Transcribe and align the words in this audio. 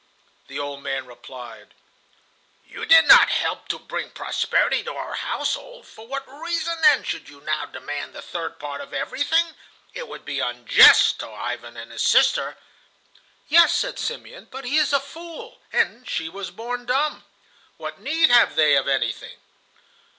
The 0.47 0.57
old 0.57 0.81
man 0.81 1.05
replied: 1.05 1.75
"You 2.65 2.87
did 2.87 3.05
not 3.07 3.29
help 3.29 3.67
to 3.67 3.77
bring 3.77 4.09
prosperity 4.09 4.83
to 4.83 4.95
our 4.95 5.13
household. 5.13 5.85
For 5.85 6.07
what 6.07 6.27
reason, 6.27 6.81
then, 6.81 7.03
should 7.03 7.29
you 7.29 7.39
now 7.41 7.67
demand 7.67 8.15
the 8.15 8.23
third 8.23 8.57
part 8.57 8.81
of 8.81 8.95
everything? 8.95 9.53
It 9.93 10.07
would 10.07 10.25
be 10.25 10.39
unjust 10.39 11.19
to 11.19 11.29
Ivan 11.29 11.77
and 11.77 11.91
his 11.91 12.01
sister." 12.01 12.57
"Yes," 13.47 13.75
said 13.75 13.99
Simeon; 13.99 14.47
"but 14.49 14.65
he 14.65 14.77
is 14.79 14.91
a 14.91 14.99
fool, 14.99 15.61
and 15.71 16.09
she 16.09 16.29
was 16.29 16.49
born 16.49 16.87
dumb. 16.87 17.23
What 17.77 17.99
need 17.99 18.31
have 18.31 18.55
they 18.55 18.75
of 18.77 18.87
anything?" 18.87 19.37